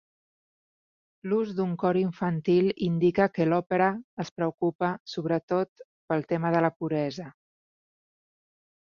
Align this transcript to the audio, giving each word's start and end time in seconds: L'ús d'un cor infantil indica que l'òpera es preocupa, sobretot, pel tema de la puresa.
L'ús 1.31 1.49
d'un 1.57 1.73
cor 1.83 1.99
infantil 1.99 2.69
indica 2.85 3.27
que 3.35 3.47
l'òpera 3.49 3.89
es 4.23 4.31
preocupa, 4.39 4.89
sobretot, 5.13 5.85
pel 6.13 6.25
tema 6.33 6.53
de 6.57 6.63
la 6.69 6.73
puresa. 6.81 7.29